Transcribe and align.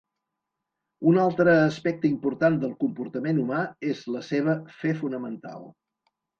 Un 1.11 1.19
altre 1.23 1.53
aspecte 1.65 2.09
important 2.13 2.57
del 2.65 2.73
comportament 2.85 3.43
humà 3.45 3.61
és 3.93 4.03
la 4.17 4.25
seva 4.33 4.59
"fe 4.83 4.99
fonamental". 5.07 5.73